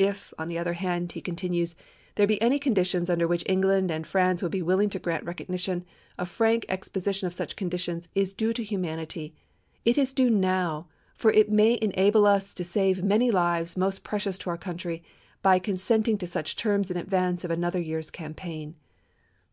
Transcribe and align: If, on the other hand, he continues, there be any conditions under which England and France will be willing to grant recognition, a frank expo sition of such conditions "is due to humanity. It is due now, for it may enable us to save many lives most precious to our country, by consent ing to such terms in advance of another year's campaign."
If, 0.00 0.34
on 0.36 0.48
the 0.48 0.58
other 0.58 0.72
hand, 0.72 1.12
he 1.12 1.20
continues, 1.20 1.76
there 2.16 2.26
be 2.26 2.42
any 2.42 2.58
conditions 2.58 3.08
under 3.08 3.28
which 3.28 3.44
England 3.46 3.88
and 3.88 4.04
France 4.04 4.42
will 4.42 4.48
be 4.50 4.62
willing 4.62 4.90
to 4.90 4.98
grant 4.98 5.22
recognition, 5.24 5.84
a 6.18 6.26
frank 6.26 6.66
expo 6.68 7.00
sition 7.00 7.22
of 7.22 7.32
such 7.32 7.54
conditions 7.54 8.08
"is 8.16 8.34
due 8.34 8.52
to 8.52 8.64
humanity. 8.64 9.32
It 9.84 9.96
is 9.96 10.12
due 10.12 10.28
now, 10.28 10.88
for 11.14 11.30
it 11.30 11.52
may 11.52 11.78
enable 11.80 12.26
us 12.26 12.52
to 12.54 12.64
save 12.64 13.04
many 13.04 13.30
lives 13.30 13.76
most 13.76 14.02
precious 14.02 14.38
to 14.38 14.50
our 14.50 14.58
country, 14.58 15.04
by 15.40 15.60
consent 15.60 16.08
ing 16.08 16.18
to 16.18 16.26
such 16.26 16.56
terms 16.56 16.90
in 16.90 16.96
advance 16.96 17.44
of 17.44 17.52
another 17.52 17.80
year's 17.80 18.10
campaign." 18.10 18.74